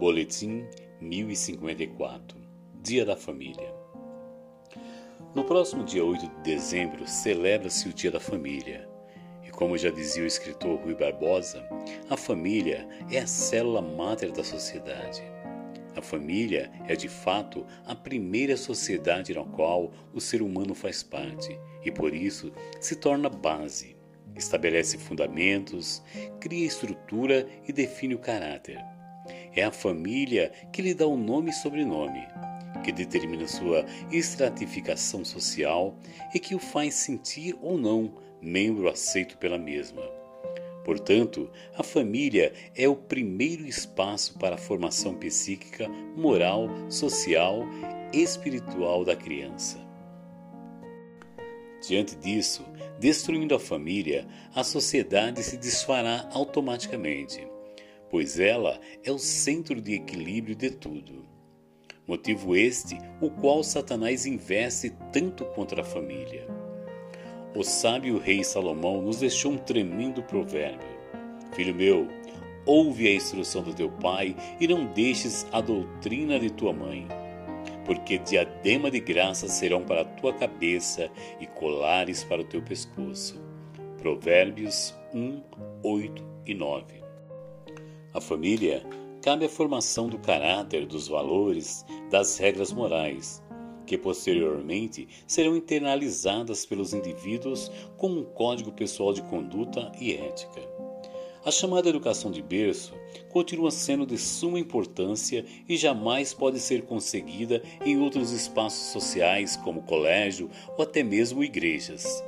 Boletim 0.00 0.66
1054 0.98 2.38
Dia 2.82 3.04
da 3.04 3.18
Família 3.18 3.70
No 5.34 5.44
próximo 5.44 5.84
dia 5.84 6.02
8 6.02 6.26
de 6.26 6.42
dezembro 6.42 7.06
celebra-se 7.06 7.86
o 7.86 7.92
Dia 7.92 8.10
da 8.10 8.18
Família. 8.18 8.88
E 9.46 9.50
como 9.50 9.76
já 9.76 9.90
dizia 9.90 10.22
o 10.22 10.26
escritor 10.26 10.80
Rui 10.80 10.94
Barbosa, 10.94 11.62
a 12.08 12.16
família 12.16 12.88
é 13.10 13.18
a 13.18 13.26
célula 13.26 13.82
máter 13.82 14.32
da 14.32 14.42
sociedade. 14.42 15.22
A 15.94 16.00
família 16.00 16.72
é 16.88 16.96
de 16.96 17.10
fato 17.10 17.66
a 17.84 17.94
primeira 17.94 18.56
sociedade 18.56 19.34
na 19.34 19.44
qual 19.44 19.92
o 20.14 20.20
ser 20.20 20.40
humano 20.40 20.74
faz 20.74 21.02
parte 21.02 21.60
e 21.84 21.92
por 21.92 22.14
isso 22.14 22.50
se 22.80 22.96
torna 22.96 23.28
base. 23.28 23.94
Estabelece 24.34 24.96
fundamentos, 24.96 26.02
cria 26.40 26.66
estrutura 26.66 27.46
e 27.68 27.70
define 27.70 28.14
o 28.14 28.18
caráter. 28.18 28.82
É 29.54 29.64
a 29.64 29.72
família 29.72 30.52
que 30.72 30.80
lhe 30.80 30.94
dá 30.94 31.06
o 31.06 31.16
nome 31.16 31.50
e 31.50 31.54
sobrenome, 31.54 32.26
que 32.84 32.92
determina 32.92 33.48
sua 33.48 33.84
estratificação 34.12 35.24
social 35.24 35.96
e 36.34 36.38
que 36.38 36.54
o 36.54 36.58
faz 36.58 36.94
sentir 36.94 37.56
ou 37.60 37.76
não 37.76 38.14
membro 38.40 38.88
aceito 38.88 39.36
pela 39.38 39.58
mesma. 39.58 40.02
Portanto, 40.84 41.50
a 41.76 41.82
família 41.82 42.52
é 42.74 42.88
o 42.88 42.96
primeiro 42.96 43.66
espaço 43.66 44.38
para 44.38 44.54
a 44.54 44.58
formação 44.58 45.14
psíquica, 45.14 45.88
moral, 46.16 46.68
social 46.88 47.64
e 48.12 48.22
espiritual 48.22 49.04
da 49.04 49.14
criança. 49.14 49.78
Diante 51.86 52.14
disso, 52.16 52.64
destruindo 52.98 53.54
a 53.54 53.60
família, 53.60 54.26
a 54.54 54.62
sociedade 54.62 55.42
se 55.42 55.56
desfará 55.56 56.28
automaticamente 56.32 57.46
pois 58.10 58.38
ela 58.38 58.78
é 59.04 59.10
o 59.10 59.18
centro 59.18 59.80
de 59.80 59.94
equilíbrio 59.94 60.56
de 60.56 60.70
tudo. 60.70 61.24
Motivo 62.06 62.56
este 62.56 62.98
o 63.20 63.30
qual 63.30 63.62
Satanás 63.62 64.26
investe 64.26 64.92
tanto 65.12 65.44
contra 65.46 65.82
a 65.82 65.84
família. 65.84 66.46
O 67.54 67.62
sábio 67.62 68.18
rei 68.18 68.42
Salomão 68.42 69.00
nos 69.00 69.20
deixou 69.20 69.52
um 69.52 69.58
tremendo 69.58 70.22
provérbio: 70.22 70.88
Filho 71.52 71.74
meu, 71.74 72.08
ouve 72.66 73.06
a 73.06 73.14
instrução 73.14 73.62
do 73.62 73.74
teu 73.74 73.90
pai 73.90 74.36
e 74.60 74.66
não 74.66 74.86
deixes 74.86 75.46
a 75.52 75.60
doutrina 75.60 76.38
de 76.38 76.50
tua 76.50 76.72
mãe, 76.72 77.06
porque 77.84 78.18
diadema 78.18 78.90
de 78.90 79.00
graça 79.00 79.48
serão 79.48 79.82
para 79.82 80.02
a 80.02 80.04
tua 80.04 80.32
cabeça 80.32 81.10
e 81.40 81.46
colares 81.46 82.24
para 82.24 82.42
o 82.42 82.44
teu 82.44 82.62
pescoço. 82.62 83.40
Provérbios 83.98 84.94
1, 85.12 85.42
8 85.82 86.24
e 86.46 86.54
9. 86.54 87.09
A 88.12 88.20
família 88.20 88.84
cabe 89.22 89.44
a 89.44 89.48
formação 89.48 90.08
do 90.08 90.18
caráter, 90.18 90.84
dos 90.84 91.06
valores, 91.06 91.84
das 92.10 92.38
regras 92.38 92.72
morais, 92.72 93.40
que 93.86 93.96
posteriormente 93.96 95.06
serão 95.28 95.56
internalizadas 95.56 96.66
pelos 96.66 96.92
indivíduos 96.92 97.70
como 97.96 98.18
um 98.18 98.24
código 98.24 98.72
pessoal 98.72 99.12
de 99.12 99.22
conduta 99.22 99.92
e 100.00 100.12
ética. 100.12 100.60
A 101.44 101.52
chamada 101.52 101.88
educação 101.88 102.32
de 102.32 102.42
berço 102.42 102.92
continua 103.28 103.70
sendo 103.70 104.04
de 104.04 104.18
suma 104.18 104.58
importância 104.58 105.44
e 105.68 105.76
jamais 105.76 106.34
pode 106.34 106.58
ser 106.58 106.82
conseguida 106.82 107.62
em 107.86 107.98
outros 107.98 108.32
espaços 108.32 108.92
sociais 108.92 109.56
como 109.56 109.82
colégio 109.82 110.50
ou 110.76 110.82
até 110.82 111.04
mesmo 111.04 111.44
igrejas. 111.44 112.24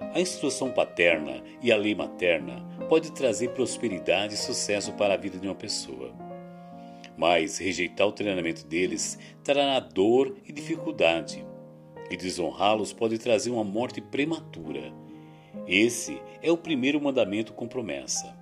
A 0.00 0.20
instrução 0.20 0.70
paterna 0.70 1.42
e 1.62 1.70
a 1.70 1.76
lei 1.76 1.94
materna 1.94 2.75
pode 2.88 3.12
trazer 3.12 3.50
prosperidade 3.50 4.34
e 4.34 4.38
sucesso 4.38 4.92
para 4.92 5.14
a 5.14 5.16
vida 5.16 5.38
de 5.38 5.46
uma 5.46 5.54
pessoa. 5.54 6.12
Mas 7.16 7.58
rejeitar 7.58 8.06
o 8.06 8.12
treinamento 8.12 8.66
deles 8.66 9.18
trará 9.42 9.80
dor 9.80 10.36
e 10.44 10.52
dificuldade, 10.52 11.44
e 12.10 12.16
desonrá-los 12.16 12.92
pode 12.92 13.18
trazer 13.18 13.50
uma 13.50 13.64
morte 13.64 14.00
prematura. 14.00 14.92
Esse 15.66 16.20
é 16.42 16.50
o 16.50 16.56
primeiro 16.56 17.00
mandamento 17.00 17.52
com 17.52 17.66
promessa. 17.66 18.36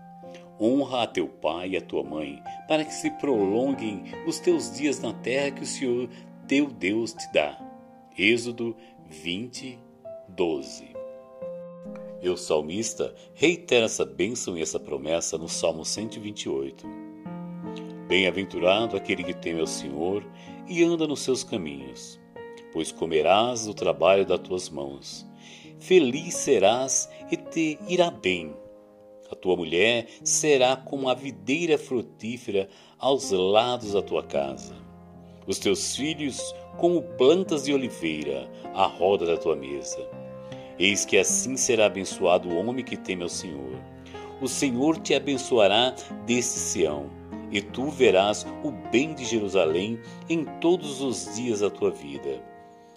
Honra 0.60 1.02
a 1.02 1.06
teu 1.06 1.26
pai 1.26 1.70
e 1.70 1.76
a 1.76 1.80
tua 1.80 2.02
mãe, 2.02 2.40
para 2.68 2.84
que 2.84 2.92
se 2.92 3.10
prolonguem 3.12 4.04
os 4.26 4.38
teus 4.38 4.70
dias 4.70 5.00
na 5.00 5.12
terra 5.12 5.50
que 5.50 5.62
o 5.62 5.66
Senhor 5.66 6.08
teu 6.46 6.66
Deus 6.66 7.12
te 7.12 7.32
dá. 7.32 7.58
Êxodo 8.16 8.76
20, 9.08 9.78
12. 10.28 10.93
E 12.24 12.28
o 12.30 12.38
salmista 12.38 13.14
reitera 13.34 13.84
essa 13.84 14.02
bênção 14.02 14.56
e 14.56 14.62
essa 14.62 14.80
promessa 14.80 15.36
no 15.36 15.46
Salmo 15.46 15.84
128. 15.84 16.86
Bem-aventurado 18.08 18.96
aquele 18.96 19.22
que 19.22 19.34
teme 19.34 19.60
ao 19.60 19.66
Senhor 19.66 20.24
e 20.66 20.82
anda 20.82 21.06
nos 21.06 21.20
seus 21.20 21.44
caminhos, 21.44 22.18
pois 22.72 22.90
comerás 22.90 23.66
do 23.66 23.74
trabalho 23.74 24.24
das 24.24 24.40
tuas 24.40 24.70
mãos. 24.70 25.26
Feliz 25.78 26.32
serás 26.36 27.10
e 27.30 27.36
te 27.36 27.78
irá 27.86 28.10
bem. 28.10 28.56
A 29.30 29.34
tua 29.34 29.54
mulher 29.54 30.06
será 30.24 30.76
como 30.76 31.10
a 31.10 31.14
videira 31.14 31.76
frutífera 31.76 32.70
aos 32.98 33.32
lados 33.32 33.92
da 33.92 34.00
tua 34.00 34.22
casa. 34.22 34.74
Os 35.46 35.58
teus 35.58 35.94
filhos 35.94 36.54
como 36.78 37.02
plantas 37.02 37.64
de 37.64 37.74
oliveira 37.74 38.50
à 38.72 38.86
roda 38.86 39.26
da 39.26 39.36
tua 39.36 39.54
mesa. 39.54 40.23
Eis 40.78 41.04
que 41.04 41.16
assim 41.16 41.56
será 41.56 41.86
abençoado 41.86 42.48
o 42.48 42.56
homem 42.56 42.84
que 42.84 42.96
teme 42.96 43.22
ao 43.22 43.28
Senhor. 43.28 43.78
O 44.40 44.48
Senhor 44.48 44.98
te 44.98 45.14
abençoará 45.14 45.94
deste 46.26 46.58
Sião, 46.58 47.08
e 47.50 47.60
tu 47.60 47.88
verás 47.88 48.44
o 48.64 48.72
bem 48.90 49.14
de 49.14 49.24
Jerusalém 49.24 50.00
em 50.28 50.44
todos 50.60 51.00
os 51.00 51.36
dias 51.36 51.60
da 51.60 51.70
tua 51.70 51.90
vida. 51.90 52.42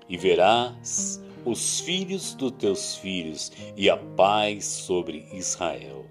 E 0.10 0.18
verás 0.18 1.22
os 1.46 1.80
filhos 1.80 2.34
dos 2.34 2.52
teus 2.52 2.96
filhos 2.96 3.52
e 3.76 3.90
a 3.90 3.96
paz 3.96 4.66
sobre 4.66 5.28
Israel. 5.32 6.06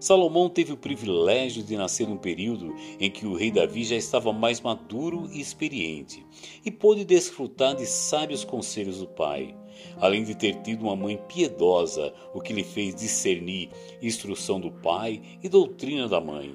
Salomão 0.00 0.48
teve 0.48 0.72
o 0.72 0.76
privilégio 0.76 1.62
de 1.62 1.76
nascer 1.76 2.06
num 2.06 2.16
período 2.16 2.74
em 3.00 3.10
que 3.10 3.26
o 3.26 3.34
rei 3.34 3.50
Davi 3.50 3.84
já 3.84 3.96
estava 3.96 4.32
mais 4.32 4.60
maduro 4.60 5.28
e 5.32 5.40
experiente, 5.40 6.24
e 6.64 6.70
pôde 6.70 7.04
desfrutar 7.04 7.74
de 7.74 7.86
sábios 7.86 8.44
conselhos 8.44 8.98
do 8.98 9.06
pai, 9.06 9.54
além 10.00 10.24
de 10.24 10.34
ter 10.34 10.56
tido 10.62 10.82
uma 10.82 10.96
mãe 10.96 11.18
piedosa, 11.28 12.12
o 12.34 12.40
que 12.40 12.52
lhe 12.52 12.64
fez 12.64 12.94
discernir 12.94 13.70
instrução 14.02 14.60
do 14.60 14.70
pai 14.70 15.20
e 15.42 15.48
doutrina 15.48 16.08
da 16.08 16.20
mãe. 16.20 16.54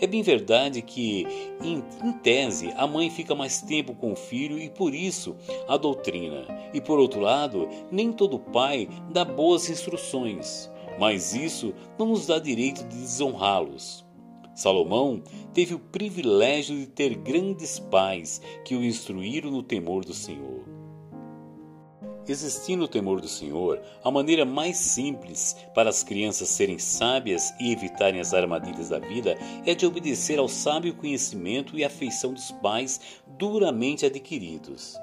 É 0.00 0.06
bem 0.06 0.22
verdade 0.22 0.80
que, 0.80 1.26
em, 1.62 1.84
em, 2.02 2.12
tese, 2.22 2.72
a 2.76 2.86
mãe 2.86 3.10
fica 3.10 3.34
mais 3.34 3.60
tempo 3.60 3.94
com 3.94 4.12
o 4.12 4.16
filho 4.16 4.58
e 4.58 4.70
por 4.70 4.94
isso 4.94 5.36
a 5.68 5.76
doutrina. 5.76 6.46
E 6.72 6.80
por 6.80 6.98
outro 6.98 7.20
lado, 7.20 7.68
nem 7.92 8.10
todo 8.10 8.38
pai 8.38 8.88
dá 9.10 9.24
boas 9.24 9.68
instruções 9.68 10.70
mas 11.00 11.34
isso 11.34 11.74
não 11.98 12.08
nos 12.08 12.26
dá 12.26 12.38
direito 12.38 12.84
de 12.84 12.98
desonrá-los. 12.98 14.04
Salomão 14.54 15.22
teve 15.54 15.74
o 15.74 15.78
privilégio 15.78 16.76
de 16.76 16.86
ter 16.86 17.14
grandes 17.14 17.78
pais 17.78 18.42
que 18.66 18.74
o 18.74 18.84
instruíram 18.84 19.50
no 19.50 19.62
temor 19.62 20.04
do 20.04 20.12
Senhor. 20.12 20.79
Existindo 22.30 22.84
o 22.84 22.88
temor 22.88 23.20
do 23.20 23.26
Senhor, 23.26 23.82
a 24.04 24.08
maneira 24.08 24.44
mais 24.44 24.76
simples 24.76 25.56
para 25.74 25.90
as 25.90 26.04
crianças 26.04 26.48
serem 26.48 26.78
sábias 26.78 27.52
e 27.58 27.72
evitarem 27.72 28.20
as 28.20 28.32
armadilhas 28.32 28.90
da 28.90 29.00
vida 29.00 29.36
é 29.66 29.74
de 29.74 29.84
obedecer 29.84 30.38
ao 30.38 30.46
sábio 30.46 30.94
conhecimento 30.94 31.76
e 31.76 31.82
afeição 31.82 32.32
dos 32.32 32.52
pais 32.52 33.00
duramente 33.36 34.06
adquiridos. 34.06 34.96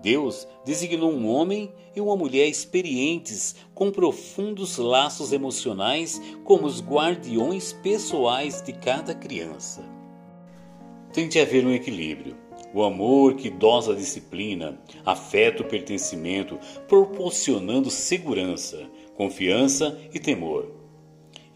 Deus 0.00 0.46
designou 0.64 1.10
um 1.10 1.26
homem 1.26 1.74
e 1.92 2.00
uma 2.00 2.14
mulher 2.16 2.46
experientes 2.46 3.56
com 3.74 3.90
profundos 3.90 4.78
laços 4.78 5.32
emocionais 5.32 6.22
como 6.44 6.68
os 6.68 6.80
guardiões 6.80 7.72
pessoais 7.72 8.62
de 8.62 8.74
cada 8.74 9.12
criança. 9.12 9.82
Tem 11.12 11.28
de 11.28 11.40
haver 11.40 11.66
um 11.66 11.74
equilíbrio. 11.74 12.49
O 12.72 12.82
amor 12.84 13.34
que 13.34 13.50
dosa 13.50 13.92
a 13.92 13.96
disciplina, 13.96 14.80
afeta 15.04 15.62
o 15.62 15.66
pertencimento, 15.66 16.58
proporcionando 16.88 17.90
segurança, 17.90 18.88
confiança 19.16 19.98
e 20.14 20.18
temor. 20.18 20.70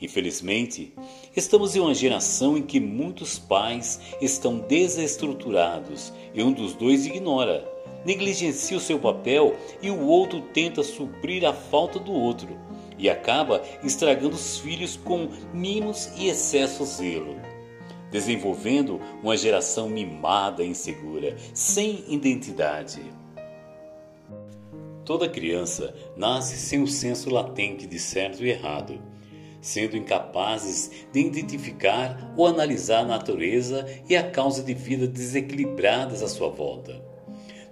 Infelizmente, 0.00 0.92
estamos 1.36 1.76
em 1.76 1.80
uma 1.80 1.94
geração 1.94 2.58
em 2.58 2.62
que 2.62 2.80
muitos 2.80 3.38
pais 3.38 4.00
estão 4.20 4.58
desestruturados 4.58 6.12
e 6.34 6.42
um 6.42 6.52
dos 6.52 6.74
dois 6.74 7.06
ignora 7.06 7.74
negligencia 8.04 8.76
o 8.76 8.80
seu 8.80 8.98
papel 8.98 9.56
e 9.82 9.90
o 9.90 10.06
outro 10.06 10.40
tenta 10.40 10.82
suprir 10.82 11.44
a 11.44 11.52
falta 11.52 11.98
do 11.98 12.12
outro 12.12 12.58
e 12.98 13.08
acaba 13.08 13.62
estragando 13.82 14.36
os 14.36 14.58
filhos 14.58 14.96
com 14.96 15.28
mimos 15.52 16.10
e 16.16 16.28
excesso 16.28 16.84
zelo, 16.84 17.36
desenvolvendo 18.14 19.00
uma 19.24 19.36
geração 19.36 19.88
mimada 19.88 20.62
e 20.62 20.68
insegura, 20.68 21.34
sem 21.52 22.04
identidade. 22.06 23.02
Toda 25.04 25.28
criança 25.28 25.92
nasce 26.16 26.56
sem 26.56 26.80
o 26.80 26.86
senso 26.86 27.28
latente 27.28 27.88
de 27.88 27.98
certo 27.98 28.44
e 28.44 28.50
errado. 28.50 29.02
sendo 29.60 29.96
incapazes 29.96 30.90
de 31.10 31.20
identificar 31.20 32.34
ou 32.36 32.46
analisar 32.46 33.00
a 33.00 33.06
natureza 33.06 33.86
e 34.06 34.14
a 34.14 34.30
causa 34.30 34.62
de 34.62 34.74
vida 34.74 35.08
desequilibradas 35.08 36.22
à 36.22 36.28
sua 36.28 36.50
volta. 36.50 37.02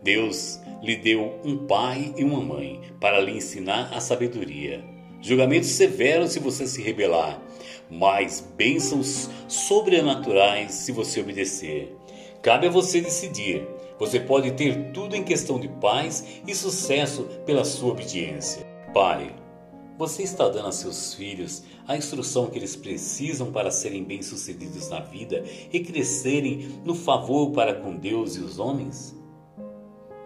Deus 0.03 0.59
lhe 0.83 0.97
deu 0.97 1.39
um 1.45 1.67
pai 1.67 2.15
e 2.17 2.25
uma 2.25 2.41
mãe 2.41 2.81
para 2.99 3.21
lhe 3.21 3.33
ensinar 3.33 3.93
a 3.93 4.01
sabedoria. 4.01 4.83
Julgamentos 5.21 5.69
severos 5.69 6.33
se 6.33 6.41
você 6.41 6.67
se 6.67 6.81
rebelar, 6.81 7.39
mas 7.93 8.41
bênçãos 8.57 9.29
sobrenaturais 9.47 10.73
se 10.73 10.93
você 10.93 11.21
obedecer. 11.21 11.95
Cabe 12.41 12.67
a 12.67 12.71
você 12.71 13.03
decidir. 13.03 13.69
Você 13.99 14.19
pode 14.19 14.51
ter 14.53 14.93
tudo 14.93 15.15
em 15.15 15.23
questão 15.23 15.61
de 15.61 15.69
paz 15.69 16.25
e 16.47 16.55
sucesso 16.55 17.25
pela 17.45 17.65
sua 17.65 17.93
obediência. 17.93 18.67
Pai, 18.95 19.37
você 19.99 20.23
está 20.23 20.49
dando 20.49 20.69
a 20.69 20.73
seus 20.73 21.13
filhos 21.15 21.63
a 21.87 21.97
instrução 21.97 22.47
que 22.47 22.59
eles 22.59 22.75
precisam 22.75 23.53
para 23.53 23.71
serem 23.71 24.03
bem-sucedidos 24.03 24.89
na 24.89 25.01
vida 25.01 25.45
e 25.71 25.81
crescerem 25.81 26.81
no 26.85 26.95
favor 26.95 27.51
para 27.51 27.75
com 27.75 27.95
Deus 27.95 28.37
e 28.37 28.41
os 28.41 28.59
homens? 28.59 29.15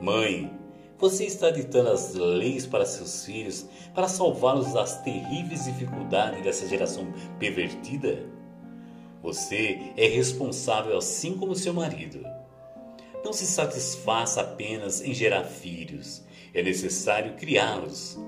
Mãe, 0.01 0.51
você 0.99 1.25
está 1.25 1.51
ditando 1.51 1.91
as 1.91 2.15
leis 2.15 2.67
para 2.67 2.87
seus 2.87 3.25
filhos 3.25 3.67
para 3.95 4.09
salvá-los 4.09 4.73
das 4.73 5.03
terríveis 5.03 5.65
dificuldades 5.65 6.43
dessa 6.43 6.67
geração 6.67 7.13
pervertida? 7.39 8.27
Você 9.23 9.93
é 9.97 10.07
responsável 10.07 10.97
assim 10.97 11.37
como 11.37 11.55
seu 11.55 11.75
marido. 11.75 12.25
Não 13.25 13.33
se 13.33 13.47
satisfaça 13.47 14.41
apenas 14.41 15.03
em 15.03 15.13
gerar 15.13 15.45
filhos, 15.45 16.23
é 16.55 16.63
necessário 16.63 17.35
criá-los. 17.35 18.19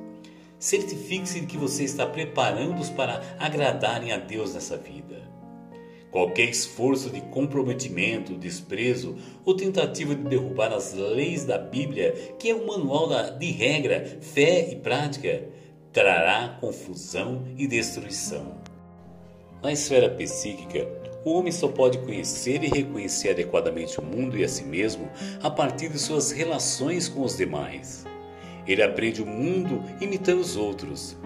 Certifique-se 0.59 1.41
de 1.41 1.47
que 1.47 1.57
você 1.57 1.85
está 1.85 2.05
preparando-os 2.05 2.91
para 2.91 3.23
agradarem 3.39 4.11
a 4.13 4.17
Deus 4.17 4.55
nessa 4.55 4.77
vida. 4.77 5.23
Qualquer 6.11 6.49
esforço 6.49 7.11
de 7.11 7.21
comprometimento, 7.21 8.35
desprezo 8.35 9.17
ou 9.45 9.55
tentativa 9.55 10.15
de 10.15 10.23
derrubar 10.23 10.73
as 10.73 10.95
leis 10.95 11.45
da 11.45 11.59
Bíblia, 11.59 12.13
que 12.39 12.49
é 12.49 12.55
o 12.55 12.67
manual 12.67 13.09
de 13.39 13.51
regra, 13.51 14.19
fé 14.21 14.71
e 14.71 14.77
prática, 14.77 15.45
trará 15.93 16.57
confusão 16.61 17.45
e 17.57 17.67
destruição. 17.67 18.57
Na 19.63 19.73
esfera 19.73 20.09
psíquica, 20.09 20.89
o 21.25 21.33
homem 21.33 21.53
só 21.53 21.69
pode 21.69 21.99
conhecer 21.99 22.63
e 22.63 22.69
reconhecer 22.69 23.31
adequadamente 23.31 23.99
o 23.99 24.03
mundo 24.03 24.39
e 24.39 24.45
a 24.45 24.49
si 24.49 24.65
mesmo 24.65 25.11
a 25.43 25.51
partir 25.51 25.91
de 25.91 25.99
suas 25.99 26.31
relações 26.31 27.09
com 27.09 27.23
os 27.23 27.37
demais. 27.37 28.07
Ele 28.67 28.83
aprende 28.83 29.21
o 29.21 29.27
mundo 29.27 29.83
imitando 30.01 30.41
os 30.41 30.57
outros, 30.57 31.17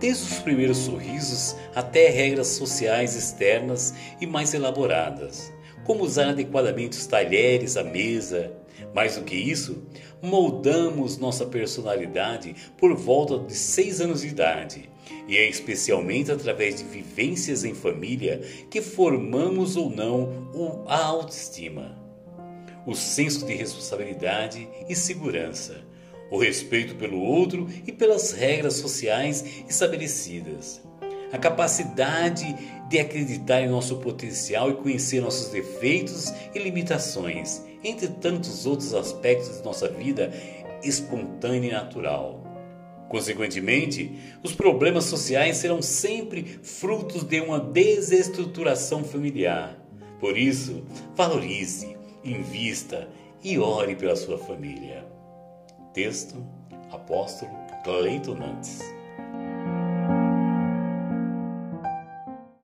desde 0.00 0.24
os 0.24 0.38
primeiros 0.40 0.78
sorrisos 0.78 1.54
até 1.74 2.08
regras 2.08 2.48
sociais 2.48 3.14
externas 3.14 3.94
e 4.18 4.26
mais 4.26 4.54
elaboradas, 4.54 5.52
como 5.84 6.02
usar 6.02 6.30
adequadamente 6.30 6.96
os 6.96 7.06
talheres, 7.06 7.76
a 7.76 7.84
mesa. 7.84 8.52
Mais 8.94 9.16
do 9.16 9.22
que 9.22 9.36
isso, 9.36 9.82
moldamos 10.22 11.18
nossa 11.18 11.44
personalidade 11.44 12.56
por 12.78 12.96
volta 12.96 13.38
de 13.38 13.54
seis 13.54 14.00
anos 14.00 14.22
de 14.22 14.28
idade, 14.28 14.88
e 15.28 15.36
é 15.36 15.46
especialmente 15.48 16.32
através 16.32 16.76
de 16.76 16.84
vivências 16.84 17.62
em 17.62 17.74
família 17.74 18.40
que 18.70 18.80
formamos 18.80 19.76
ou 19.76 19.90
não 19.90 20.86
a 20.86 20.96
autoestima, 20.96 21.94
o 22.86 22.94
senso 22.94 23.44
de 23.44 23.54
responsabilidade 23.54 24.66
e 24.88 24.96
segurança 24.96 25.90
o 26.30 26.38
respeito 26.38 26.94
pelo 26.94 27.20
outro 27.20 27.68
e 27.86 27.92
pelas 27.92 28.32
regras 28.32 28.74
sociais 28.74 29.44
estabelecidas, 29.68 30.80
a 31.32 31.38
capacidade 31.38 32.56
de 32.88 32.98
acreditar 32.98 33.60
em 33.60 33.68
nosso 33.68 33.96
potencial 33.96 34.70
e 34.70 34.74
conhecer 34.74 35.20
nossos 35.20 35.48
defeitos 35.48 36.32
e 36.54 36.58
limitações, 36.58 37.62
entre 37.82 38.08
tantos 38.08 38.66
outros 38.66 38.94
aspectos 38.94 39.58
de 39.58 39.64
nossa 39.64 39.88
vida 39.88 40.32
espontânea 40.82 41.68
e 41.68 41.72
natural. 41.72 42.44
Consequentemente, 43.08 44.12
os 44.42 44.54
problemas 44.54 45.04
sociais 45.04 45.56
serão 45.56 45.82
sempre 45.82 46.44
frutos 46.62 47.24
de 47.24 47.40
uma 47.40 47.58
desestruturação 47.58 49.02
familiar. 49.02 49.76
Por 50.20 50.38
isso, 50.38 50.84
valorize, 51.16 51.96
invista 52.24 53.08
e 53.42 53.58
ore 53.58 53.96
pela 53.96 54.14
sua 54.14 54.38
família. 54.38 55.19
Texto: 55.92 56.36
Apóstolo 56.92 57.50
Cleiton 57.82 58.38
Nantes. 58.38 58.99